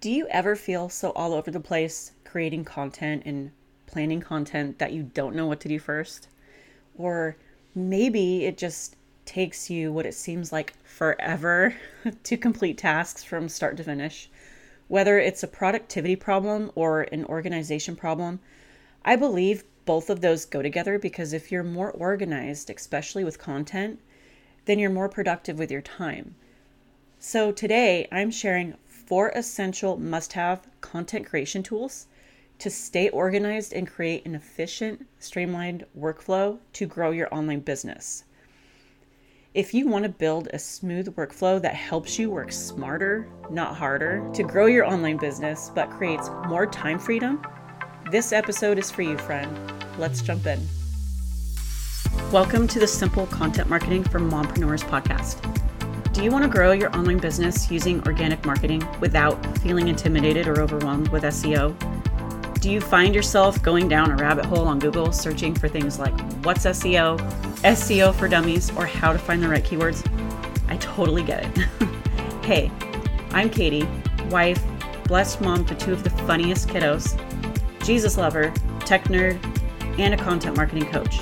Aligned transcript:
Do 0.00 0.10
you 0.10 0.26
ever 0.28 0.56
feel 0.56 0.88
so 0.88 1.10
all 1.10 1.34
over 1.34 1.50
the 1.50 1.60
place 1.60 2.12
creating 2.24 2.64
content 2.64 3.24
and 3.26 3.50
planning 3.86 4.22
content 4.22 4.78
that 4.78 4.94
you 4.94 5.02
don't 5.02 5.36
know 5.36 5.44
what 5.44 5.60
to 5.60 5.68
do 5.68 5.78
first? 5.78 6.26
Or 6.96 7.36
maybe 7.74 8.46
it 8.46 8.56
just 8.56 8.96
takes 9.26 9.68
you 9.68 9.92
what 9.92 10.06
it 10.06 10.14
seems 10.14 10.52
like 10.52 10.72
forever 10.84 11.76
to 12.22 12.36
complete 12.38 12.78
tasks 12.78 13.22
from 13.22 13.50
start 13.50 13.76
to 13.76 13.84
finish. 13.84 14.30
Whether 14.88 15.18
it's 15.18 15.42
a 15.42 15.46
productivity 15.46 16.16
problem 16.16 16.72
or 16.74 17.02
an 17.02 17.26
organization 17.26 17.94
problem, 17.94 18.40
I 19.04 19.16
believe 19.16 19.64
both 19.84 20.08
of 20.08 20.22
those 20.22 20.46
go 20.46 20.62
together 20.62 20.98
because 20.98 21.34
if 21.34 21.52
you're 21.52 21.62
more 21.62 21.90
organized, 21.90 22.70
especially 22.70 23.22
with 23.22 23.38
content, 23.38 24.00
then 24.64 24.78
you're 24.78 24.88
more 24.88 25.10
productive 25.10 25.58
with 25.58 25.70
your 25.70 25.82
time. 25.82 26.36
So 27.18 27.52
today 27.52 28.08
I'm 28.10 28.30
sharing 28.30 28.78
four 29.10 29.30
essential 29.30 29.96
must 29.96 30.34
have 30.34 30.68
content 30.80 31.26
creation 31.26 31.64
tools 31.64 32.06
to 32.60 32.70
stay 32.70 33.08
organized 33.08 33.72
and 33.72 33.90
create 33.90 34.24
an 34.24 34.36
efficient, 34.36 35.04
streamlined 35.18 35.84
workflow 35.98 36.56
to 36.72 36.86
grow 36.86 37.10
your 37.10 37.26
online 37.34 37.58
business. 37.58 38.22
If 39.52 39.74
you 39.74 39.88
want 39.88 40.04
to 40.04 40.10
build 40.10 40.46
a 40.52 40.60
smooth 40.60 41.16
workflow 41.16 41.60
that 41.60 41.74
helps 41.74 42.20
you 42.20 42.30
work 42.30 42.52
smarter, 42.52 43.28
not 43.50 43.74
harder, 43.76 44.30
to 44.32 44.44
grow 44.44 44.66
your 44.66 44.86
online 44.86 45.16
business 45.16 45.72
but 45.74 45.90
creates 45.90 46.30
more 46.46 46.64
time 46.64 47.00
freedom, 47.00 47.44
this 48.12 48.32
episode 48.32 48.78
is 48.78 48.92
for 48.92 49.02
you, 49.02 49.18
friend. 49.18 49.50
Let's 49.98 50.22
jump 50.22 50.46
in. 50.46 50.60
Welcome 52.30 52.68
to 52.68 52.78
the 52.78 52.86
Simple 52.86 53.26
Content 53.26 53.68
Marketing 53.68 54.04
for 54.04 54.20
Mompreneurs 54.20 54.84
podcast. 54.84 55.60
Do 56.20 56.24
you 56.24 56.32
want 56.32 56.44
to 56.44 56.50
grow 56.50 56.72
your 56.72 56.94
online 56.94 57.16
business 57.16 57.70
using 57.70 58.06
organic 58.06 58.44
marketing 58.44 58.86
without 59.00 59.42
feeling 59.60 59.88
intimidated 59.88 60.46
or 60.46 60.60
overwhelmed 60.60 61.08
with 61.08 61.22
SEO? 61.22 61.74
Do 62.60 62.70
you 62.70 62.78
find 62.78 63.14
yourself 63.14 63.62
going 63.62 63.88
down 63.88 64.10
a 64.10 64.16
rabbit 64.16 64.44
hole 64.44 64.68
on 64.68 64.78
Google 64.78 65.12
searching 65.12 65.54
for 65.54 65.66
things 65.66 65.98
like 65.98 66.12
what's 66.44 66.66
SEO, 66.66 67.18
SEO 67.62 68.14
for 68.14 68.28
dummies, 68.28 68.70
or 68.76 68.84
how 68.84 69.14
to 69.14 69.18
find 69.18 69.42
the 69.42 69.48
right 69.48 69.64
keywords? 69.64 70.06
I 70.68 70.76
totally 70.76 71.22
get 71.22 71.46
it. 71.46 71.64
hey, 72.44 72.70
I'm 73.30 73.48
Katie, 73.48 73.88
wife, 74.28 74.62
blessed 75.04 75.40
mom 75.40 75.64
to 75.64 75.74
two 75.74 75.94
of 75.94 76.04
the 76.04 76.10
funniest 76.10 76.68
kiddos, 76.68 77.18
Jesus 77.82 78.18
lover, 78.18 78.52
tech 78.80 79.04
nerd, 79.04 79.42
and 79.98 80.12
a 80.12 80.18
content 80.18 80.54
marketing 80.54 80.84
coach. 80.90 81.20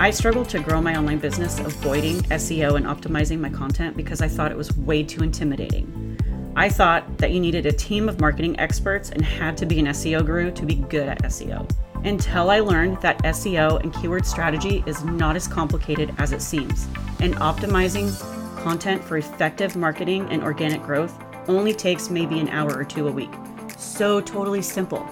I 0.00 0.10
struggled 0.10 0.48
to 0.48 0.58
grow 0.58 0.82
my 0.82 0.96
online 0.96 1.18
business 1.18 1.60
avoiding 1.60 2.16
SEO 2.24 2.76
and 2.76 2.84
optimizing 2.84 3.38
my 3.38 3.48
content 3.48 3.96
because 3.96 4.20
I 4.20 4.26
thought 4.26 4.50
it 4.50 4.56
was 4.56 4.76
way 4.76 5.04
too 5.04 5.22
intimidating. 5.22 6.18
I 6.56 6.68
thought 6.68 7.18
that 7.18 7.30
you 7.30 7.38
needed 7.38 7.64
a 7.64 7.72
team 7.72 8.08
of 8.08 8.20
marketing 8.20 8.58
experts 8.58 9.10
and 9.10 9.24
had 9.24 9.56
to 9.56 9.66
be 9.66 9.78
an 9.78 9.86
SEO 9.86 10.26
guru 10.26 10.50
to 10.50 10.66
be 10.66 10.74
good 10.74 11.08
at 11.08 11.22
SEO. 11.22 11.70
Until 12.04 12.50
I 12.50 12.58
learned 12.58 13.00
that 13.02 13.22
SEO 13.22 13.80
and 13.82 13.94
keyword 13.94 14.26
strategy 14.26 14.82
is 14.84 15.04
not 15.04 15.36
as 15.36 15.46
complicated 15.46 16.12
as 16.18 16.32
it 16.32 16.42
seems, 16.42 16.88
and 17.20 17.36
optimizing 17.36 18.12
content 18.60 19.02
for 19.02 19.16
effective 19.16 19.76
marketing 19.76 20.28
and 20.30 20.42
organic 20.42 20.82
growth 20.82 21.16
only 21.46 21.72
takes 21.72 22.10
maybe 22.10 22.40
an 22.40 22.48
hour 22.48 22.76
or 22.76 22.84
two 22.84 23.06
a 23.06 23.12
week. 23.12 23.32
So 23.78 24.20
totally 24.20 24.60
simple. 24.60 25.08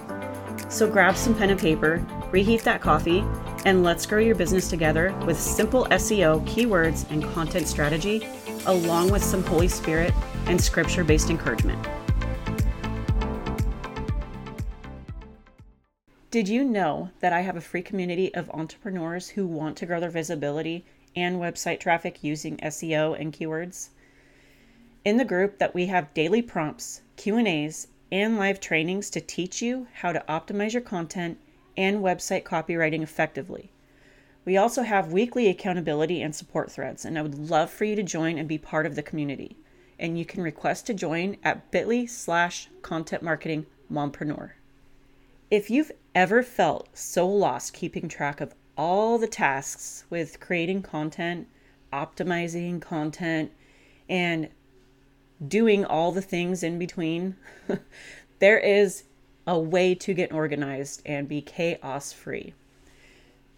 So 0.67 0.89
grab 0.89 1.15
some 1.15 1.35
pen 1.35 1.51
and 1.51 1.59
paper, 1.59 2.05
reheat 2.31 2.63
that 2.63 2.81
coffee, 2.81 3.23
and 3.65 3.83
let's 3.83 4.05
grow 4.05 4.19
your 4.19 4.35
business 4.35 4.69
together 4.69 5.13
with 5.25 5.39
simple 5.39 5.85
SEO, 5.85 6.45
keywords, 6.47 7.09
and 7.09 7.23
content 7.33 7.67
strategy, 7.67 8.27
along 8.65 9.09
with 9.09 9.23
some 9.23 9.43
Holy 9.43 9.67
Spirit 9.67 10.13
and 10.47 10.59
scripture 10.59 11.03
based 11.03 11.29
encouragement. 11.29 11.85
Did 16.29 16.49
you 16.49 16.63
know 16.63 17.11
that 17.19 17.31
I 17.31 17.41
have 17.41 17.55
a 17.55 17.61
free 17.61 17.83
community 17.83 18.33
of 18.33 18.49
entrepreneurs 18.49 19.29
who 19.29 19.45
want 19.45 19.77
to 19.77 19.85
grow 19.85 19.99
their 19.99 20.09
visibility 20.09 20.83
and 21.15 21.39
website 21.39 21.79
traffic 21.79 22.23
using 22.23 22.57
SEO 22.57 23.19
and 23.19 23.31
keywords? 23.31 23.89
In 25.05 25.17
the 25.17 25.25
group 25.25 25.59
that 25.59 25.75
we 25.75 25.85
have 25.85 26.13
daily 26.13 26.41
prompts, 26.41 27.01
Q&As, 27.17 27.87
and 28.11 28.37
live 28.37 28.59
trainings 28.59 29.09
to 29.11 29.21
teach 29.21 29.61
you 29.61 29.87
how 29.93 30.11
to 30.11 30.23
optimize 30.27 30.73
your 30.73 30.81
content 30.81 31.37
and 31.77 32.01
website 32.03 32.43
copywriting 32.43 33.01
effectively. 33.01 33.71
We 34.45 34.57
also 34.57 34.83
have 34.83 35.13
weekly 35.13 35.47
accountability 35.47 36.21
and 36.21 36.35
support 36.35 36.71
threads, 36.71 37.05
and 37.05 37.17
I 37.17 37.21
would 37.21 37.49
love 37.49 37.69
for 37.69 37.85
you 37.85 37.95
to 37.95 38.03
join 38.03 38.37
and 38.37 38.47
be 38.47 38.57
part 38.57 38.85
of 38.85 38.95
the 38.95 39.03
community. 39.03 39.55
And 39.97 40.17
you 40.17 40.25
can 40.25 40.43
request 40.43 40.85
to 40.87 40.93
join 40.93 41.37
at 41.43 41.71
bit.ly 41.71 42.05
slash 42.07 42.67
content 42.81 43.23
marketing 43.23 43.65
mompreneur. 43.91 44.51
If 45.49 45.69
you've 45.69 45.91
ever 46.13 46.43
felt 46.43 46.89
so 46.97 47.27
lost 47.27 47.73
keeping 47.73 48.09
track 48.09 48.41
of 48.41 48.53
all 48.77 49.17
the 49.17 49.27
tasks 49.27 50.03
with 50.09 50.39
creating 50.39 50.81
content, 50.81 51.47
optimizing 51.93 52.81
content, 52.81 53.51
and 54.09 54.49
doing 55.47 55.85
all 55.85 56.11
the 56.11 56.21
things 56.21 56.63
in 56.63 56.79
between, 56.79 57.35
there 58.39 58.59
is 58.59 59.03
a 59.45 59.59
way 59.59 59.93
to 59.95 60.13
get 60.13 60.31
organized 60.31 61.01
and 61.05 61.27
be 61.27 61.41
chaos 61.41 62.13
free. 62.13 62.53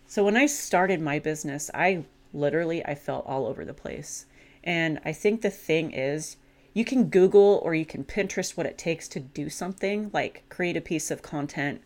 So 0.08 0.24
when 0.24 0.38
I 0.38 0.46
started 0.46 1.02
my 1.02 1.20
business, 1.20 1.70
I 1.74 2.06
literally 2.34 2.86
I 2.86 2.96
felt 2.96 3.26
all 3.26 3.46
over 3.46 3.66
the 3.66 3.74
place. 3.74 4.26
And 4.64 5.00
I 5.06 5.14
think 5.14 5.42
the 5.42 5.50
thing 5.50 5.92
is 5.92 6.38
you 6.74 6.84
can 6.84 7.06
Google 7.06 7.62
or 7.64 7.74
you 7.74 7.86
can 7.86 8.04
Pinterest 8.04 8.58
what 8.58 8.66
it 8.66 8.78
takes 8.78 9.08
to 9.10 9.20
do 9.20 9.50
something 9.50 10.10
like 10.14 10.44
create 10.50 10.76
a 10.76 10.82
piece 10.82 11.10
of 11.10 11.22
content 11.22 11.82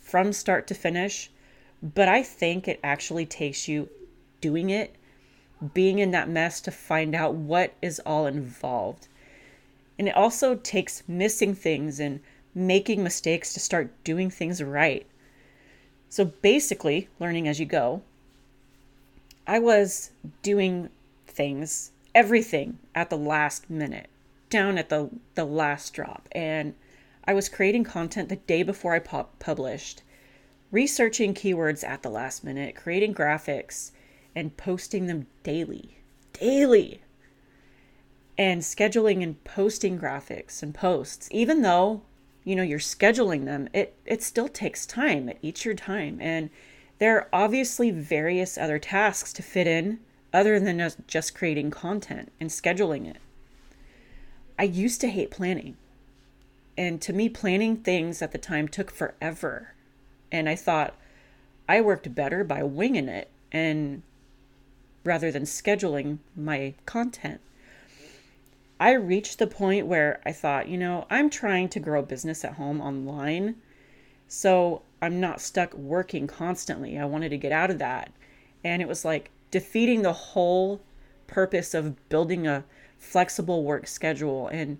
from 0.00 0.32
start 0.32 0.66
to 0.66 0.74
finish, 0.74 1.30
but 1.82 2.08
I 2.08 2.22
think 2.22 2.66
it 2.66 2.80
actually 2.82 3.26
takes 3.26 3.68
you 3.68 3.88
doing 4.40 4.70
it, 4.70 4.96
being 5.72 5.98
in 5.98 6.10
that 6.10 6.28
mess 6.28 6.60
to 6.62 6.70
find 6.70 7.14
out 7.14 7.34
what 7.34 7.74
is 7.80 8.00
all 8.00 8.26
involved. 8.26 9.08
And 9.98 10.08
it 10.08 10.16
also 10.16 10.56
takes 10.56 11.02
missing 11.06 11.54
things 11.54 12.00
and 12.00 12.20
making 12.54 13.02
mistakes 13.02 13.52
to 13.52 13.60
start 13.60 13.92
doing 14.04 14.30
things 14.30 14.62
right. 14.62 15.06
So 16.08 16.24
basically, 16.24 17.08
learning 17.18 17.48
as 17.48 17.58
you 17.58 17.66
go. 17.66 18.02
I 19.46 19.58
was 19.58 20.12
doing 20.42 20.88
things, 21.26 21.90
everything 22.14 22.78
at 22.94 23.10
the 23.10 23.18
last 23.18 23.68
minute, 23.68 24.08
down 24.48 24.78
at 24.78 24.88
the, 24.88 25.10
the 25.34 25.44
last 25.44 25.92
drop. 25.92 26.28
And 26.32 26.74
I 27.24 27.34
was 27.34 27.48
creating 27.48 27.84
content 27.84 28.28
the 28.28 28.36
day 28.36 28.62
before 28.62 28.94
I 28.94 29.00
published, 29.00 30.02
researching 30.70 31.34
keywords 31.34 31.82
at 31.82 32.02
the 32.02 32.10
last 32.10 32.44
minute, 32.44 32.76
creating 32.76 33.14
graphics, 33.14 33.90
and 34.34 34.56
posting 34.56 35.06
them 35.06 35.26
daily. 35.42 35.98
Daily! 36.32 37.02
And 38.36 38.62
scheduling 38.62 39.22
and 39.22 39.42
posting 39.44 39.98
graphics 39.98 40.62
and 40.62 40.74
posts, 40.74 41.28
even 41.30 41.62
though 41.62 42.02
you 42.44 42.54
know 42.54 42.62
you're 42.62 42.78
scheduling 42.78 43.44
them 43.44 43.68
it 43.72 43.94
it 44.04 44.22
still 44.22 44.48
takes 44.48 44.86
time 44.86 45.28
it 45.28 45.38
eats 45.42 45.64
your 45.64 45.74
time 45.74 46.18
and 46.20 46.50
there 46.98 47.16
are 47.16 47.28
obviously 47.32 47.90
various 47.90 48.56
other 48.56 48.78
tasks 48.78 49.32
to 49.32 49.42
fit 49.42 49.66
in 49.66 49.98
other 50.32 50.58
than 50.58 50.90
just 51.06 51.34
creating 51.34 51.70
content 51.70 52.32
and 52.40 52.50
scheduling 52.50 53.08
it. 53.08 53.18
I 54.58 54.64
used 54.64 55.00
to 55.00 55.08
hate 55.08 55.30
planning 55.30 55.76
and 56.76 57.00
to 57.02 57.12
me 57.12 57.28
planning 57.28 57.76
things 57.76 58.20
at 58.20 58.32
the 58.32 58.38
time 58.38 58.66
took 58.66 58.90
forever 58.90 59.74
and 60.32 60.48
i 60.48 60.56
thought 60.56 60.94
i 61.68 61.80
worked 61.80 62.12
better 62.16 62.42
by 62.42 62.64
winging 62.64 63.08
it 63.08 63.30
and 63.52 64.02
rather 65.04 65.30
than 65.30 65.44
scheduling 65.44 66.18
my 66.34 66.74
content 66.84 67.40
I 68.80 68.92
reached 68.92 69.38
the 69.38 69.46
point 69.46 69.86
where 69.86 70.20
I 70.26 70.32
thought, 70.32 70.68
you 70.68 70.76
know, 70.76 71.06
I'm 71.10 71.30
trying 71.30 71.68
to 71.70 71.80
grow 71.80 72.00
a 72.00 72.06
business 72.06 72.44
at 72.44 72.54
home 72.54 72.80
online. 72.80 73.56
So 74.26 74.82
I'm 75.00 75.20
not 75.20 75.40
stuck 75.40 75.74
working 75.74 76.26
constantly. 76.26 76.98
I 76.98 77.04
wanted 77.04 77.28
to 77.30 77.38
get 77.38 77.52
out 77.52 77.70
of 77.70 77.78
that. 77.78 78.12
And 78.64 78.82
it 78.82 78.88
was 78.88 79.04
like 79.04 79.30
defeating 79.50 80.02
the 80.02 80.12
whole 80.12 80.80
purpose 81.26 81.74
of 81.74 82.08
building 82.08 82.46
a 82.46 82.64
flexible 82.98 83.64
work 83.64 83.86
schedule 83.86 84.48
and 84.48 84.78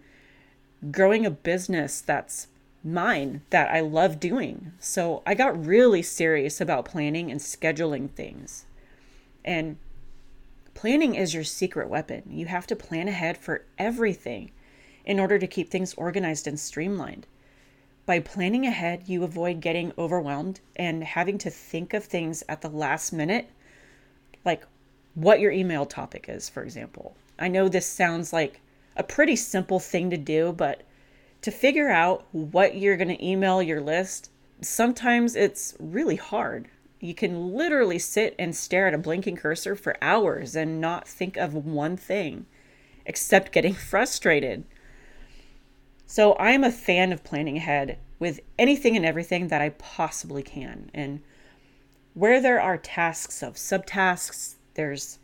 growing 0.90 1.24
a 1.24 1.30
business 1.30 2.00
that's 2.00 2.48
mine 2.82 3.42
that 3.50 3.70
I 3.70 3.80
love 3.80 4.20
doing. 4.20 4.72
So 4.78 5.22
I 5.26 5.34
got 5.34 5.64
really 5.64 6.02
serious 6.02 6.60
about 6.60 6.84
planning 6.84 7.30
and 7.30 7.40
scheduling 7.40 8.10
things. 8.10 8.66
And 9.44 9.76
Planning 10.74 11.14
is 11.14 11.32
your 11.32 11.44
secret 11.44 11.88
weapon. 11.88 12.24
You 12.28 12.46
have 12.46 12.66
to 12.66 12.76
plan 12.76 13.08
ahead 13.08 13.38
for 13.38 13.64
everything 13.78 14.50
in 15.04 15.20
order 15.20 15.38
to 15.38 15.46
keep 15.46 15.70
things 15.70 15.94
organized 15.94 16.46
and 16.46 16.58
streamlined. 16.58 17.26
By 18.06 18.20
planning 18.20 18.66
ahead, 18.66 19.04
you 19.06 19.24
avoid 19.24 19.60
getting 19.60 19.92
overwhelmed 19.96 20.60
and 20.76 21.02
having 21.02 21.38
to 21.38 21.50
think 21.50 21.94
of 21.94 22.04
things 22.04 22.42
at 22.48 22.60
the 22.60 22.68
last 22.68 23.12
minute, 23.12 23.48
like 24.44 24.66
what 25.14 25.40
your 25.40 25.52
email 25.52 25.86
topic 25.86 26.26
is, 26.28 26.50
for 26.50 26.62
example. 26.62 27.16
I 27.38 27.48
know 27.48 27.68
this 27.68 27.86
sounds 27.86 28.32
like 28.32 28.60
a 28.96 29.02
pretty 29.02 29.36
simple 29.36 29.80
thing 29.80 30.10
to 30.10 30.16
do, 30.16 30.52
but 30.52 30.82
to 31.42 31.50
figure 31.50 31.88
out 31.88 32.26
what 32.32 32.76
you're 32.76 32.96
going 32.96 33.16
to 33.16 33.24
email 33.24 33.62
your 33.62 33.80
list, 33.80 34.30
sometimes 34.60 35.36
it's 35.36 35.74
really 35.78 36.16
hard. 36.16 36.68
You 37.04 37.14
can 37.14 37.52
literally 37.54 37.98
sit 37.98 38.34
and 38.38 38.56
stare 38.56 38.88
at 38.88 38.94
a 38.94 38.98
blinking 38.98 39.36
cursor 39.36 39.76
for 39.76 39.94
hours 40.00 40.56
and 40.56 40.80
not 40.80 41.06
think 41.06 41.36
of 41.36 41.52
one 41.52 41.98
thing 41.98 42.46
except 43.04 43.52
getting 43.52 43.74
frustrated. 43.90 44.64
So, 46.06 46.34
I'm 46.38 46.64
a 46.64 46.72
fan 46.72 47.12
of 47.12 47.22
planning 47.22 47.58
ahead 47.58 47.98
with 48.18 48.40
anything 48.58 48.96
and 48.96 49.04
everything 49.04 49.48
that 49.48 49.60
I 49.60 49.68
possibly 49.68 50.42
can. 50.42 50.90
And 50.94 51.20
where 52.14 52.40
there 52.40 52.58
are 52.58 52.78
tasks 52.78 53.42
of 53.42 53.56
subtasks, 53.56 54.54
there's 54.72 55.18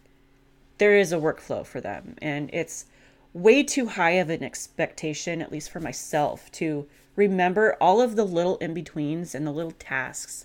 there 0.77 0.99
is 0.99 1.15
a 1.15 1.17
workflow 1.17 1.65
for 1.65 1.81
them 1.81 2.15
and 2.21 2.51
it's 2.53 2.85
way 3.33 3.63
too 3.63 3.87
high 3.87 4.19
of 4.21 4.29
an 4.29 4.43
expectation 4.43 5.41
at 5.41 5.51
least 5.51 5.71
for 5.71 5.81
myself 5.81 6.53
to 6.53 6.87
remember 7.17 7.75
all 7.81 8.03
of 8.03 8.17
the 8.17 8.25
little 8.25 8.59
in-betweens 8.59 9.35
and 9.35 9.47
the 9.47 9.51
little 9.51 9.73
tasks 9.73 10.45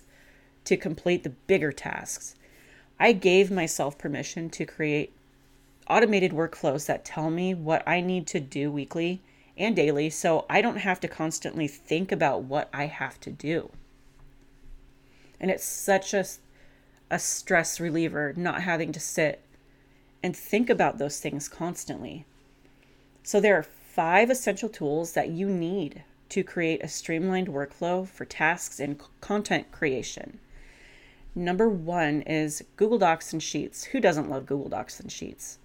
to 0.66 0.76
complete 0.76 1.22
the 1.22 1.30
bigger 1.30 1.72
tasks. 1.72 2.34
I 2.98 3.12
gave 3.12 3.50
myself 3.50 3.98
permission 3.98 4.50
to 4.50 4.64
create 4.64 5.12
automated 5.88 6.32
workflows 6.32 6.86
that 6.86 7.04
tell 7.04 7.30
me 7.30 7.54
what 7.54 7.86
I 7.86 8.00
need 8.00 8.26
to 8.28 8.40
do 8.40 8.70
weekly 8.70 9.20
and 9.56 9.74
daily 9.74 10.10
so 10.10 10.44
I 10.50 10.60
don't 10.60 10.78
have 10.78 11.00
to 11.00 11.08
constantly 11.08 11.68
think 11.68 12.12
about 12.12 12.42
what 12.42 12.68
I 12.72 12.86
have 12.86 13.20
to 13.20 13.30
do. 13.30 13.70
And 15.40 15.50
it's 15.50 15.64
such 15.64 16.14
a, 16.14 16.24
a 17.10 17.18
stress 17.18 17.78
reliever 17.78 18.32
not 18.36 18.62
having 18.62 18.92
to 18.92 19.00
sit 19.00 19.42
and 20.22 20.36
think 20.36 20.70
about 20.70 20.98
those 20.98 21.20
things 21.20 21.48
constantly. 21.48 22.24
So, 23.22 23.40
there 23.40 23.56
are 23.56 23.62
five 23.62 24.30
essential 24.30 24.68
tools 24.68 25.12
that 25.12 25.28
you 25.28 25.48
need 25.48 26.02
to 26.28 26.42
create 26.42 26.82
a 26.82 26.88
streamlined 26.88 27.48
workflow 27.48 28.06
for 28.06 28.24
tasks 28.24 28.80
and 28.80 29.00
content 29.20 29.70
creation. 29.72 30.38
Number 31.38 31.68
one 31.68 32.22
is 32.22 32.64
Google 32.76 32.96
Docs 32.96 33.34
and 33.34 33.42
Sheets. 33.42 33.84
Who 33.84 34.00
doesn't 34.00 34.30
love 34.30 34.46
Google 34.46 34.70
Docs 34.70 35.00
and 35.00 35.12
Sheets? 35.12 35.58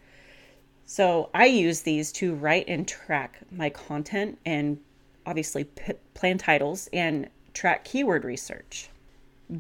So 0.86 1.30
I 1.34 1.46
use 1.46 1.82
these 1.82 2.12
to 2.14 2.36
write 2.36 2.66
and 2.68 2.86
track 2.86 3.40
my 3.50 3.70
content 3.70 4.38
and 4.46 4.80
obviously 5.26 5.64
p- 5.64 5.94
plan 6.14 6.38
titles 6.38 6.90
and 6.92 7.30
track 7.54 7.86
keyword 7.86 8.26
research. 8.26 8.90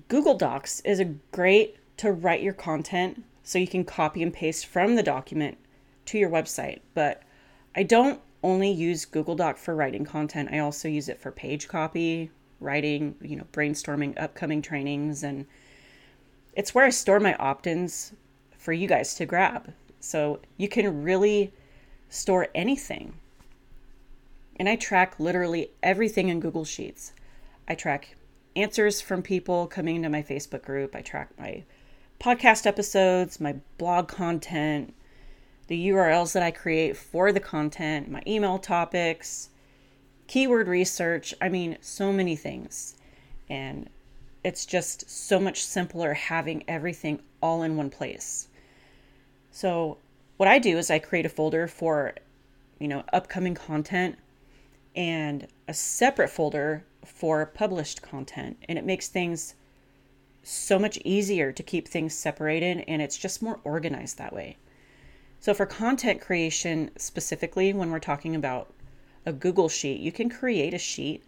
Google 0.10 0.34
Docs 0.34 0.82
is 0.82 1.00
a 1.00 1.06
great 1.32 1.78
to 1.96 2.12
write 2.12 2.42
your 2.42 2.54
content 2.54 3.24
so 3.44 3.58
you 3.58 3.68
can 3.68 3.86
copy 3.86 4.22
and 4.22 4.34
paste 4.34 4.66
from 4.66 4.96
the 4.96 5.04
document 5.04 5.58
to 6.08 6.18
your 6.18 6.30
website. 6.30 6.82
But 6.94 7.24
I 7.74 7.84
don't 7.84 8.20
only 8.44 8.70
use 8.70 9.06
Google 9.06 9.36
Doc 9.36 9.58
for 9.58 9.74
writing 9.74 10.04
content. 10.04 10.50
I 10.52 10.60
also 10.60 10.90
use 10.90 11.08
it 11.08 11.22
for 11.22 11.32
page 11.32 11.70
copy, 11.70 12.32
writing, 12.60 13.16
you 13.22 13.38
know, 13.38 13.48
brainstorming 13.54 14.22
upcoming 14.22 14.62
trainings 14.62 15.24
and 15.24 15.46
it's 16.54 16.76
where 16.76 16.86
I 16.86 16.90
store 16.90 17.20
my 17.20 17.36
opt-ins 17.36 18.14
for 18.58 18.74
you 18.74 18.88
guys 18.88 19.16
to 19.16 19.26
grab. 19.26 19.74
So 20.00 20.40
you 20.58 20.68
can 20.68 21.04
really 21.04 21.54
store 22.10 22.48
anything. 22.54 23.14
And 24.58 24.68
I 24.68 24.76
track 24.76 25.20
literally 25.20 25.72
everything 25.82 26.30
in 26.30 26.40
Google 26.40 26.66
Sheets. 26.66 27.14
I 27.68 27.76
track 27.76 28.16
answers 28.56 29.02
from 29.02 29.22
people 29.22 29.68
coming 29.68 29.96
into 29.96 30.10
my 30.10 30.22
Facebook 30.22 30.64
group. 30.64 30.96
I 30.96 31.02
track 31.02 31.30
my 31.40 31.64
podcast 32.20 32.66
episodes, 32.66 33.40
my 33.40 33.56
blog 33.78 34.08
content, 34.08 34.94
the 35.68 35.90
URLs 35.90 36.34
that 36.34 36.44
I 36.44 36.52
create 36.52 36.98
for 36.98 37.32
the 37.32 37.40
content, 37.40 38.12
my 38.12 38.22
email 38.28 38.60
topics, 38.60 39.50
keyword 40.28 40.68
research. 40.68 41.34
I 41.42 41.50
mean, 41.50 41.78
so 41.82 42.12
many 42.12 42.36
things. 42.36 42.96
And 43.50 43.90
it's 44.44 44.66
just 44.66 45.10
so 45.10 45.40
much 45.40 45.64
simpler 45.64 46.14
having 46.14 46.64
everything 46.68 47.22
all 47.42 47.64
in 47.64 47.78
one 47.78 47.90
place. 47.90 48.48
So 49.52 49.98
what 50.38 50.50
I 50.50 50.60
do 50.60 50.78
is 50.78 50.90
I 50.90 51.00
create 51.00 51.26
a 51.26 51.30
folder 51.30 51.68
for, 51.68 52.16
you 52.80 52.88
know, 52.88 53.04
upcoming 53.14 53.54
content 53.54 54.18
and 54.96 55.48
a 55.68 55.74
separate 55.74 56.30
folder 56.30 56.84
for 57.06 57.46
published 57.46 58.02
content. 58.02 58.58
And 58.68 58.78
it 58.78 58.86
makes 58.86 59.08
things 59.08 59.56
so 60.44 60.80
much 60.80 60.98
easier 61.06 61.52
to 61.52 61.64
keep 61.64 61.88
things 61.88 62.16
separated 62.16 62.84
and 62.88 63.02
it's 63.02 63.18
just 63.18 63.44
more 63.44 63.60
organized 63.64 64.18
that 64.18 64.34
way. 64.34 64.58
So 65.40 65.54
for 65.54 65.66
content 65.66 66.22
creation 66.22 66.92
specifically, 66.98 67.74
when 67.74 67.92
we're 67.92 68.00
talking 68.00 68.36
about 68.36 68.74
a 69.26 69.34
Google 69.34 69.70
sheet, 69.70 70.00
you 70.00 70.12
can 70.12 70.30
create 70.30 70.74
a 70.74 70.80
sheet 70.80 71.24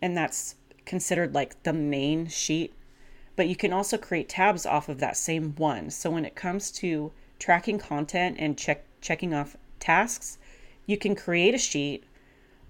and 0.00 0.16
that's 0.16 0.56
considered 0.84 1.34
like 1.34 1.62
the 1.62 1.72
main 1.72 2.26
sheet, 2.28 2.74
but 3.36 3.48
you 3.48 3.56
can 3.56 3.72
also 3.72 3.96
create 3.96 4.28
tabs 4.28 4.66
off 4.66 4.88
of 4.88 4.98
that 4.98 5.16
same 5.16 5.54
one. 5.56 5.90
So 5.90 6.10
when 6.10 6.24
it 6.24 6.34
comes 6.34 6.70
to 6.72 7.12
tracking 7.38 7.78
content 7.78 8.36
and 8.38 8.58
check 8.58 8.84
checking 9.00 9.34
off 9.34 9.56
tasks, 9.80 10.38
you 10.86 10.96
can 10.96 11.14
create 11.14 11.54
a 11.54 11.58
sheet 11.58 12.04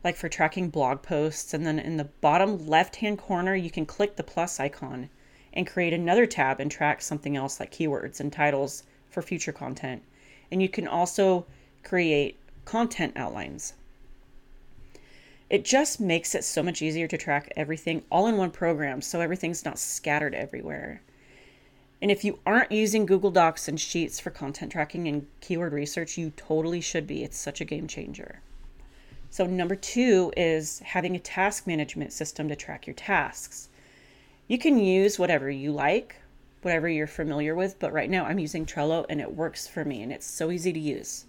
like 0.04 0.16
for 0.16 0.28
tracking 0.28 0.68
blog 0.68 1.02
posts 1.02 1.54
and 1.54 1.66
then 1.66 1.78
in 1.78 1.96
the 1.96 2.04
bottom 2.04 2.66
left-hand 2.66 3.18
corner 3.18 3.54
you 3.54 3.70
can 3.70 3.86
click 3.86 4.16
the 4.16 4.22
plus 4.22 4.58
icon 4.58 5.08
and 5.52 5.66
create 5.66 5.92
another 5.92 6.26
tab 6.26 6.60
and 6.60 6.70
track 6.70 7.02
something 7.02 7.36
else 7.36 7.60
like 7.60 7.70
keywords 7.70 8.20
and 8.20 8.32
titles 8.32 8.82
for 9.08 9.22
future 9.22 9.52
content. 9.52 10.02
And 10.50 10.62
you 10.62 10.68
can 10.68 10.88
also 10.88 11.46
create 11.82 12.38
content 12.64 13.12
outlines. 13.16 13.74
It 15.52 15.66
just 15.66 16.00
makes 16.00 16.34
it 16.34 16.44
so 16.44 16.62
much 16.62 16.80
easier 16.80 17.06
to 17.06 17.18
track 17.18 17.52
everything 17.56 18.04
all 18.10 18.26
in 18.26 18.38
one 18.38 18.50
program 18.50 19.02
so 19.02 19.20
everything's 19.20 19.66
not 19.66 19.78
scattered 19.78 20.34
everywhere. 20.34 21.02
And 22.00 22.10
if 22.10 22.24
you 22.24 22.38
aren't 22.46 22.72
using 22.72 23.04
Google 23.04 23.30
Docs 23.30 23.68
and 23.68 23.78
Sheets 23.78 24.18
for 24.18 24.30
content 24.30 24.72
tracking 24.72 25.06
and 25.08 25.26
keyword 25.42 25.74
research, 25.74 26.16
you 26.16 26.32
totally 26.38 26.80
should 26.80 27.06
be. 27.06 27.22
It's 27.22 27.36
such 27.36 27.60
a 27.60 27.66
game 27.66 27.86
changer. 27.86 28.40
So, 29.28 29.44
number 29.44 29.76
two 29.76 30.32
is 30.38 30.78
having 30.78 31.14
a 31.14 31.18
task 31.18 31.66
management 31.66 32.14
system 32.14 32.48
to 32.48 32.56
track 32.56 32.86
your 32.86 32.94
tasks. 32.94 33.68
You 34.48 34.56
can 34.56 34.78
use 34.78 35.18
whatever 35.18 35.50
you 35.50 35.70
like, 35.70 36.16
whatever 36.62 36.88
you're 36.88 37.06
familiar 37.06 37.54
with, 37.54 37.78
but 37.78 37.92
right 37.92 38.08
now 38.08 38.24
I'm 38.24 38.38
using 38.38 38.64
Trello 38.64 39.04
and 39.10 39.20
it 39.20 39.36
works 39.36 39.68
for 39.68 39.84
me 39.84 40.00
and 40.00 40.10
it's 40.10 40.24
so 40.24 40.50
easy 40.50 40.72
to 40.72 40.80
use. 40.80 41.26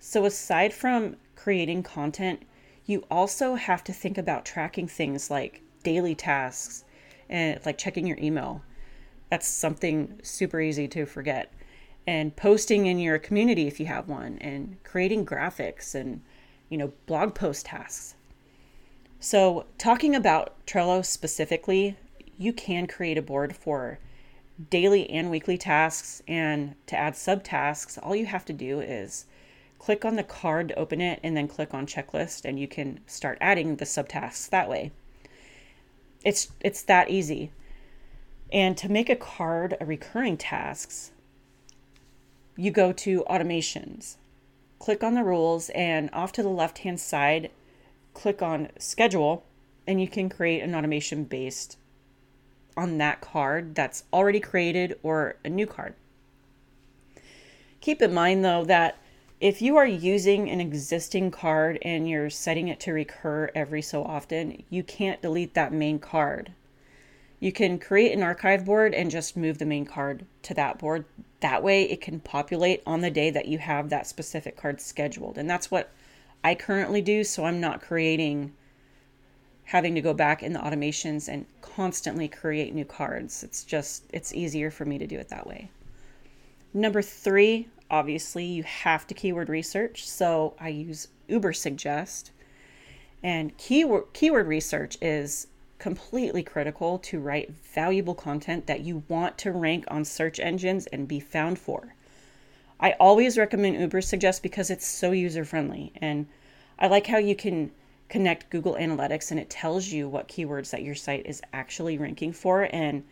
So, 0.00 0.24
aside 0.24 0.74
from 0.74 1.14
creating 1.36 1.84
content, 1.84 2.42
you 2.86 3.04
also 3.10 3.54
have 3.56 3.84
to 3.84 3.92
think 3.92 4.16
about 4.16 4.44
tracking 4.44 4.88
things 4.88 5.30
like 5.30 5.62
daily 5.82 6.14
tasks 6.14 6.84
and 7.28 7.60
like 7.66 7.76
checking 7.78 8.06
your 8.06 8.18
email 8.18 8.62
that's 9.30 9.48
something 9.48 10.20
super 10.22 10.60
easy 10.60 10.88
to 10.88 11.06
forget. 11.06 11.52
And 12.06 12.36
posting 12.36 12.86
in 12.86 12.98
your 12.98 13.18
community 13.18 13.66
if 13.66 13.80
you 13.80 13.86
have 13.86 14.08
one, 14.08 14.38
and 14.40 14.76
creating 14.84 15.26
graphics 15.26 15.94
and, 15.94 16.22
you 16.68 16.78
know, 16.78 16.92
blog 17.06 17.34
post 17.34 17.66
tasks. 17.66 18.14
So, 19.18 19.66
talking 19.78 20.14
about 20.14 20.54
Trello 20.66 21.04
specifically, 21.04 21.96
you 22.38 22.52
can 22.52 22.86
create 22.86 23.18
a 23.18 23.22
board 23.22 23.56
for 23.56 23.98
daily 24.70 25.10
and 25.10 25.30
weekly 25.30 25.58
tasks. 25.58 26.22
And 26.28 26.76
to 26.86 26.96
add 26.96 27.14
subtasks, 27.14 27.98
all 28.00 28.14
you 28.14 28.26
have 28.26 28.44
to 28.44 28.52
do 28.52 28.80
is 28.80 29.26
click 29.86 30.04
on 30.04 30.16
the 30.16 30.24
card 30.24 30.66
to 30.66 30.74
open 30.76 31.00
it 31.00 31.20
and 31.22 31.36
then 31.36 31.46
click 31.46 31.72
on 31.72 31.86
checklist, 31.86 32.44
and 32.44 32.58
you 32.58 32.66
can 32.66 32.98
start 33.06 33.38
adding 33.40 33.76
the 33.76 33.84
subtasks 33.84 34.50
that 34.50 34.68
way. 34.68 34.90
It's, 36.24 36.50
it's 36.60 36.82
that 36.82 37.08
easy. 37.08 37.52
And 38.52 38.76
to 38.78 38.88
make 38.88 39.08
a 39.08 39.14
card 39.14 39.76
a 39.80 39.86
recurring 39.86 40.38
tasks, 40.38 41.12
you 42.56 42.72
go 42.72 42.90
to 42.94 43.24
automations. 43.30 44.16
Click 44.80 45.04
on 45.04 45.14
the 45.14 45.22
rules 45.22 45.68
and 45.68 46.10
off 46.12 46.32
to 46.32 46.42
the 46.42 46.48
left 46.48 46.78
hand 46.78 46.98
side, 46.98 47.52
click 48.12 48.42
on 48.42 48.70
schedule, 48.80 49.44
and 49.86 50.00
you 50.00 50.08
can 50.08 50.28
create 50.28 50.64
an 50.64 50.74
automation 50.74 51.22
based 51.22 51.78
on 52.76 52.98
that 52.98 53.20
card 53.20 53.76
that's 53.76 54.02
already 54.12 54.40
created 54.40 54.98
or 55.04 55.36
a 55.44 55.48
new 55.48 55.64
card. 55.64 55.94
Keep 57.80 58.02
in 58.02 58.12
mind 58.12 58.44
though 58.44 58.64
that 58.64 58.98
if 59.40 59.60
you 59.60 59.76
are 59.76 59.86
using 59.86 60.48
an 60.48 60.60
existing 60.60 61.30
card 61.30 61.78
and 61.82 62.08
you're 62.08 62.30
setting 62.30 62.68
it 62.68 62.80
to 62.80 62.92
recur 62.92 63.50
every 63.54 63.82
so 63.82 64.02
often, 64.02 64.62
you 64.70 64.82
can't 64.82 65.20
delete 65.20 65.54
that 65.54 65.72
main 65.72 65.98
card. 65.98 66.52
You 67.38 67.52
can 67.52 67.78
create 67.78 68.12
an 68.12 68.22
archive 68.22 68.64
board 68.64 68.94
and 68.94 69.10
just 69.10 69.36
move 69.36 69.58
the 69.58 69.66
main 69.66 69.84
card 69.84 70.24
to 70.42 70.54
that 70.54 70.78
board. 70.78 71.04
That 71.40 71.62
way 71.62 71.82
it 71.82 72.00
can 72.00 72.20
populate 72.20 72.82
on 72.86 73.02
the 73.02 73.10
day 73.10 73.30
that 73.30 73.46
you 73.46 73.58
have 73.58 73.90
that 73.90 74.06
specific 74.06 74.56
card 74.56 74.80
scheduled. 74.80 75.36
And 75.36 75.48
that's 75.48 75.70
what 75.70 75.92
I 76.42 76.54
currently 76.54 77.02
do. 77.02 77.22
So 77.22 77.44
I'm 77.44 77.60
not 77.60 77.82
creating, 77.82 78.54
having 79.64 79.94
to 79.96 80.00
go 80.00 80.14
back 80.14 80.42
in 80.42 80.54
the 80.54 80.60
automations 80.60 81.28
and 81.28 81.44
constantly 81.60 82.26
create 82.26 82.74
new 82.74 82.86
cards. 82.86 83.42
It's 83.42 83.64
just, 83.64 84.04
it's 84.14 84.32
easier 84.32 84.70
for 84.70 84.86
me 84.86 84.96
to 84.96 85.06
do 85.06 85.18
it 85.18 85.28
that 85.28 85.46
way. 85.46 85.70
Number 86.72 87.02
three, 87.02 87.68
obviously, 87.90 88.44
you 88.44 88.62
have 88.62 89.06
to 89.06 89.14
keyword 89.14 89.48
research. 89.48 90.08
So 90.08 90.54
I 90.60 90.68
use 90.68 91.08
Ubersuggest 91.28 92.30
And 93.22 93.56
keyword, 93.56 94.12
keyword 94.12 94.46
research 94.46 94.96
is 95.00 95.48
completely 95.78 96.42
critical 96.42 96.98
to 96.98 97.20
write 97.20 97.50
valuable 97.50 98.14
content 98.14 98.66
that 98.66 98.80
you 98.80 99.02
want 99.08 99.36
to 99.38 99.52
rank 99.52 99.84
on 99.88 100.04
search 100.04 100.40
engines 100.40 100.86
and 100.86 101.06
be 101.06 101.20
found 101.20 101.58
for. 101.58 101.94
I 102.80 102.92
always 102.92 103.38
recommend 103.38 103.76
Ubersuggest 103.76 104.42
because 104.42 104.70
it's 104.70 104.86
so 104.86 105.10
user 105.12 105.44
friendly 105.44 105.92
and 105.96 106.26
I 106.78 106.88
like 106.88 107.06
how 107.06 107.18
you 107.18 107.34
can 107.34 107.70
connect 108.08 108.50
Google 108.50 108.74
Analytics 108.74 109.30
and 109.30 109.40
it 109.40 109.50
tells 109.50 109.88
you 109.88 110.08
what 110.08 110.28
keywords 110.28 110.70
that 110.70 110.82
your 110.82 110.94
site 110.94 111.26
is 111.26 111.42
actually 111.52 111.98
ranking 111.98 112.32
for 112.32 112.68
and 112.72 113.02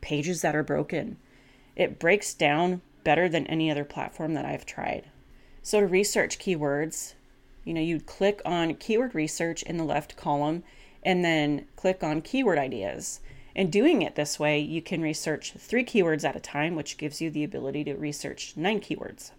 pages 0.00 0.42
that 0.42 0.56
are 0.56 0.62
broken. 0.64 1.16
It 1.76 1.98
breaks 1.98 2.34
down 2.34 2.82
better 3.04 3.28
than 3.28 3.46
any 3.46 3.70
other 3.70 3.84
platform 3.84 4.34
that 4.34 4.44
I've 4.44 4.66
tried. 4.66 5.04
So 5.62 5.80
to 5.80 5.86
research 5.86 6.38
keywords, 6.38 7.14
you 7.64 7.72
know, 7.72 7.80
you'd 7.80 8.06
click 8.06 8.42
on 8.44 8.74
keyword 8.74 9.14
research 9.14 9.62
in 9.62 9.76
the 9.76 9.84
left 9.84 10.16
column 10.16 10.62
and 11.02 11.24
then 11.24 11.66
click 11.76 12.02
on 12.02 12.22
keyword 12.22 12.58
ideas. 12.58 13.20
And 13.56 13.70
doing 13.70 14.02
it 14.02 14.16
this 14.16 14.38
way, 14.38 14.58
you 14.58 14.82
can 14.82 15.00
research 15.00 15.52
three 15.52 15.84
keywords 15.84 16.24
at 16.24 16.36
a 16.36 16.40
time, 16.40 16.74
which 16.74 16.98
gives 16.98 17.20
you 17.20 17.30
the 17.30 17.44
ability 17.44 17.84
to 17.84 17.94
research 17.94 18.54
nine 18.56 18.80
keywords. 18.80 19.30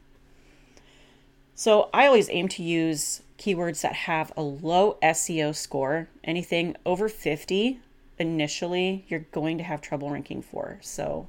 So 1.53 1.89
I 1.93 2.05
always 2.05 2.29
aim 2.29 2.47
to 2.49 2.63
use 2.63 3.21
keywords 3.37 3.81
that 3.81 3.93
have 3.93 4.31
a 4.37 4.41
low 4.41 4.97
SEO 5.03 5.53
score. 5.55 6.07
Anything 6.23 6.75
over 6.85 7.09
50, 7.09 7.79
initially, 8.17 9.05
you're 9.09 9.25
going 9.31 9.57
to 9.57 9.63
have 9.63 9.81
trouble 9.81 10.09
ranking 10.09 10.41
for. 10.41 10.79
So 10.81 11.27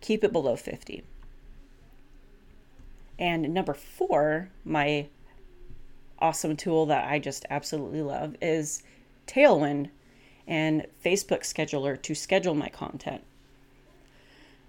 keep 0.00 0.22
it 0.22 0.32
below 0.32 0.56
50. 0.56 1.04
And 3.20 3.52
number 3.52 3.74
four, 3.74 4.48
my 4.64 5.06
awesome 6.18 6.56
tool 6.56 6.86
that 6.86 7.08
I 7.08 7.18
just 7.18 7.44
absolutely 7.50 8.00
love 8.02 8.34
is 8.40 8.82
Tailwind 9.26 9.90
and 10.46 10.86
Facebook 11.04 11.42
Scheduler 11.42 12.00
to 12.00 12.14
schedule 12.14 12.54
my 12.54 12.68
content. 12.68 13.22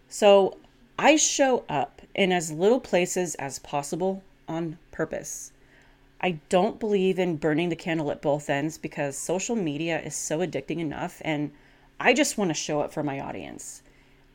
So 0.09 0.57
I 0.99 1.15
show 1.15 1.63
up 1.69 2.01
in 2.13 2.33
as 2.33 2.51
little 2.51 2.81
places 2.81 3.35
as 3.35 3.57
possible 3.59 4.21
on 4.47 4.77
purpose. 4.91 5.53
I 6.19 6.39
don't 6.49 6.79
believe 6.79 7.17
in 7.17 7.37
burning 7.37 7.69
the 7.69 7.75
candle 7.75 8.11
at 8.11 8.21
both 8.21 8.49
ends 8.49 8.77
because 8.77 9.17
social 9.17 9.55
media 9.55 9.99
is 10.01 10.13
so 10.13 10.39
addicting 10.39 10.79
enough, 10.79 11.21
and 11.23 11.51
I 11.99 12.13
just 12.13 12.37
want 12.37 12.49
to 12.49 12.53
show 12.53 12.81
up 12.81 12.93
for 12.93 13.01
my 13.01 13.19
audience. 13.19 13.81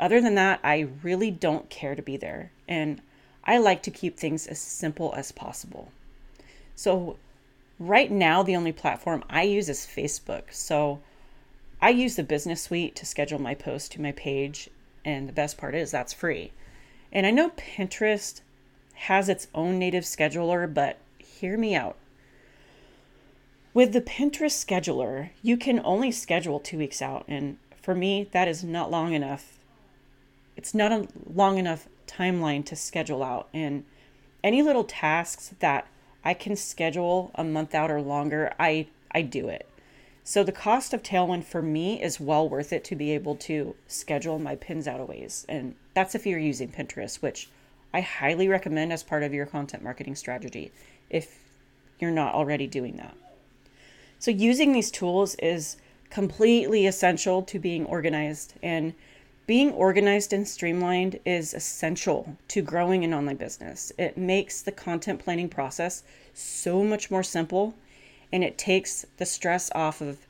Other 0.00 0.20
than 0.20 0.34
that, 0.34 0.58
I 0.64 0.88
really 1.02 1.30
don't 1.30 1.70
care 1.70 1.94
to 1.94 2.02
be 2.02 2.16
there, 2.16 2.50
and 2.66 3.00
I 3.46 3.58
like 3.58 3.82
to 3.84 3.90
keep 3.90 4.16
things 4.16 4.46
as 4.46 4.58
simple 4.58 5.14
as 5.16 5.30
possible. 5.30 5.92
So, 6.74 7.16
right 7.78 8.10
now, 8.10 8.42
the 8.42 8.56
only 8.56 8.72
platform 8.72 9.24
I 9.30 9.42
use 9.42 9.68
is 9.68 9.86
Facebook. 9.86 10.52
So, 10.52 11.00
I 11.80 11.90
use 11.90 12.16
the 12.16 12.24
business 12.24 12.62
suite 12.62 12.96
to 12.96 13.06
schedule 13.06 13.40
my 13.40 13.54
posts 13.54 13.88
to 13.90 14.02
my 14.02 14.12
page, 14.12 14.68
and 15.04 15.28
the 15.28 15.32
best 15.32 15.56
part 15.56 15.74
is 15.74 15.90
that's 15.90 16.12
free. 16.12 16.50
And 17.12 17.26
I 17.26 17.30
know 17.30 17.50
Pinterest 17.50 18.40
has 18.94 19.28
its 19.28 19.46
own 19.54 19.78
native 19.78 20.04
scheduler, 20.04 20.72
but 20.72 20.98
hear 21.18 21.56
me 21.56 21.74
out. 21.74 21.96
With 23.72 23.92
the 23.92 24.00
Pinterest 24.00 24.64
scheduler, 24.64 25.30
you 25.42 25.56
can 25.56 25.80
only 25.84 26.10
schedule 26.10 26.58
two 26.58 26.78
weeks 26.78 27.02
out, 27.02 27.24
and 27.28 27.58
for 27.80 27.94
me, 27.94 28.26
that 28.32 28.48
is 28.48 28.64
not 28.64 28.90
long 28.90 29.12
enough. 29.12 29.58
It's 30.56 30.74
not 30.74 30.90
a 30.92 31.06
long 31.32 31.58
enough 31.58 31.86
timeline 32.06 32.64
to 32.66 32.76
schedule 32.76 33.22
out, 33.22 33.48
and 33.52 33.84
any 34.42 34.62
little 34.62 34.84
tasks 34.84 35.54
that 35.58 35.86
I 36.24 36.34
can 36.34 36.56
schedule 36.56 37.30
a 37.34 37.44
month 37.44 37.74
out 37.74 37.90
or 37.90 38.00
longer, 38.00 38.52
I 38.58 38.88
I 39.10 39.22
do 39.22 39.48
it. 39.48 39.68
So 40.24 40.42
the 40.42 40.50
cost 40.50 40.92
of 40.92 41.02
Tailwind 41.02 41.44
for 41.44 41.62
me 41.62 42.02
is 42.02 42.18
well 42.18 42.48
worth 42.48 42.72
it 42.72 42.82
to 42.84 42.96
be 42.96 43.12
able 43.12 43.36
to 43.36 43.76
schedule 43.86 44.40
my 44.40 44.56
pins 44.56 44.88
out 44.88 45.00
of 45.00 45.08
ways. 45.08 45.46
And 45.48 45.76
that's 45.94 46.16
if 46.16 46.26
you're 46.26 46.40
using 46.40 46.68
Pinterest, 46.68 47.22
which 47.22 47.48
I 47.94 48.00
highly 48.00 48.48
recommend 48.48 48.92
as 48.92 49.04
part 49.04 49.22
of 49.22 49.32
your 49.32 49.46
content 49.46 49.84
marketing 49.84 50.16
strategy 50.16 50.72
if 51.08 51.38
you're 52.00 52.10
not 52.10 52.34
already 52.34 52.66
doing 52.66 52.96
that. 52.96 53.16
So 54.18 54.32
using 54.32 54.72
these 54.72 54.90
tools 54.90 55.36
is 55.36 55.76
completely 56.10 56.86
essential 56.86 57.42
to 57.42 57.58
being 57.58 57.86
organized 57.86 58.54
and 58.62 58.94
being 59.46 59.70
organized 59.72 60.32
and 60.32 60.46
streamlined 60.46 61.20
is 61.24 61.54
essential 61.54 62.36
to 62.48 62.62
growing 62.62 63.04
an 63.04 63.14
online 63.14 63.36
business. 63.36 63.92
It 63.96 64.18
makes 64.18 64.60
the 64.60 64.72
content 64.72 65.20
planning 65.20 65.48
process 65.48 66.02
so 66.34 66.82
much 66.82 67.10
more 67.10 67.22
simple 67.22 67.74
and 68.32 68.42
it 68.42 68.58
takes 68.58 69.06
the 69.18 69.26
stress 69.26 69.70
off 69.72 70.00
of 70.00 70.26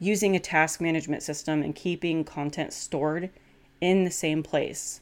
using 0.00 0.34
a 0.34 0.40
task 0.40 0.80
management 0.80 1.22
system 1.22 1.62
and 1.62 1.74
keeping 1.76 2.24
content 2.24 2.72
stored 2.72 3.30
in 3.80 4.04
the 4.04 4.10
same 4.10 4.42
place. 4.42 5.00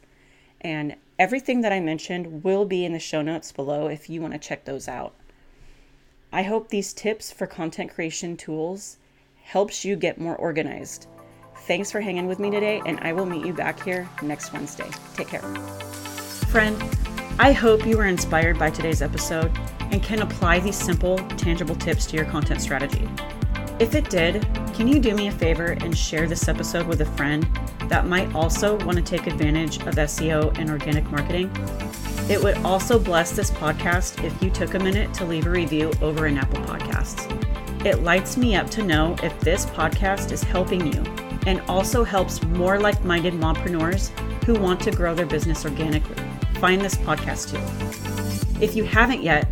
And 0.60 0.96
everything 1.18 1.62
that 1.62 1.72
I 1.72 1.80
mentioned 1.80 2.44
will 2.44 2.66
be 2.66 2.84
in 2.84 2.92
the 2.92 2.98
show 2.98 3.22
notes 3.22 3.50
below 3.50 3.86
if 3.86 4.10
you 4.10 4.20
want 4.20 4.34
to 4.34 4.38
check 4.38 4.66
those 4.66 4.88
out. 4.88 5.14
I 6.30 6.42
hope 6.42 6.68
these 6.68 6.92
tips 6.92 7.32
for 7.32 7.46
content 7.46 7.94
creation 7.94 8.36
tools 8.36 8.98
helps 9.42 9.84
you 9.84 9.96
get 9.96 10.20
more 10.20 10.36
organized. 10.36 11.06
Thanks 11.66 11.90
for 11.90 12.02
hanging 12.02 12.26
with 12.26 12.38
me 12.38 12.50
today, 12.50 12.82
and 12.84 13.00
I 13.00 13.14
will 13.14 13.24
meet 13.24 13.46
you 13.46 13.54
back 13.54 13.82
here 13.82 14.06
next 14.20 14.52
Wednesday. 14.52 14.90
Take 15.14 15.28
care. 15.28 15.40
Friend, 16.50 16.76
I 17.38 17.52
hope 17.52 17.86
you 17.86 17.96
were 17.96 18.04
inspired 18.04 18.58
by 18.58 18.68
today's 18.68 19.00
episode 19.00 19.50
and 19.80 20.02
can 20.02 20.20
apply 20.20 20.60
these 20.60 20.76
simple, 20.76 21.16
tangible 21.38 21.74
tips 21.74 22.04
to 22.06 22.16
your 22.16 22.26
content 22.26 22.60
strategy. 22.60 23.08
If 23.78 23.94
it 23.94 24.10
did, 24.10 24.46
can 24.74 24.86
you 24.86 25.00
do 25.00 25.14
me 25.14 25.28
a 25.28 25.32
favor 25.32 25.68
and 25.80 25.96
share 25.96 26.28
this 26.28 26.48
episode 26.48 26.86
with 26.86 27.00
a 27.00 27.06
friend 27.06 27.48
that 27.88 28.06
might 28.06 28.34
also 28.34 28.76
want 28.84 28.98
to 28.98 29.02
take 29.02 29.26
advantage 29.26 29.78
of 29.86 29.94
SEO 29.94 30.56
and 30.58 30.68
organic 30.68 31.10
marketing? 31.10 31.50
It 32.28 32.42
would 32.42 32.58
also 32.58 32.98
bless 32.98 33.32
this 33.32 33.50
podcast 33.50 34.22
if 34.22 34.42
you 34.42 34.50
took 34.50 34.74
a 34.74 34.78
minute 34.78 35.14
to 35.14 35.24
leave 35.24 35.46
a 35.46 35.50
review 35.50 35.92
over 36.02 36.26
in 36.26 36.36
Apple 36.36 36.62
Podcasts. 36.64 37.24
It 37.86 38.02
lights 38.02 38.36
me 38.36 38.54
up 38.54 38.68
to 38.70 38.82
know 38.82 39.16
if 39.22 39.38
this 39.40 39.64
podcast 39.64 40.30
is 40.30 40.42
helping 40.42 40.92
you 40.92 41.13
and 41.46 41.60
also 41.62 42.04
helps 42.04 42.42
more 42.44 42.78
like 42.78 43.04
minded 43.04 43.34
mompreneurs 43.34 44.08
who 44.44 44.54
want 44.54 44.80
to 44.80 44.90
grow 44.90 45.14
their 45.14 45.26
business 45.26 45.64
organically. 45.64 46.22
Find 46.60 46.80
this 46.80 46.94
podcast 46.96 47.50
too. 47.50 48.62
If 48.62 48.76
you 48.76 48.84
haven't 48.84 49.22
yet, 49.22 49.48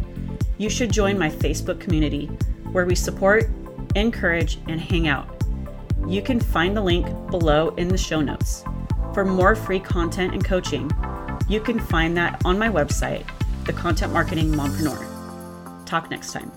you 0.58 0.70
should 0.70 0.92
join 0.92 1.18
my 1.18 1.28
Facebook 1.28 1.80
community 1.80 2.26
where 2.72 2.86
we 2.86 2.94
support, 2.94 3.50
encourage, 3.94 4.58
and 4.68 4.80
hang 4.80 5.08
out. 5.08 5.28
You 6.06 6.22
can 6.22 6.40
find 6.40 6.76
the 6.76 6.82
link 6.82 7.06
below 7.30 7.70
in 7.76 7.88
the 7.88 7.98
show 7.98 8.20
notes. 8.20 8.64
For 9.12 9.24
more 9.24 9.54
free 9.54 9.80
content 9.80 10.32
and 10.32 10.44
coaching, 10.44 10.90
you 11.48 11.60
can 11.60 11.78
find 11.78 12.16
that 12.16 12.40
on 12.44 12.58
my 12.58 12.68
website, 12.68 13.26
The 13.66 13.72
Content 13.72 14.12
Marketing 14.12 14.50
Mompreneur. 14.50 15.84
Talk 15.84 16.10
next 16.10 16.32
time. 16.32 16.50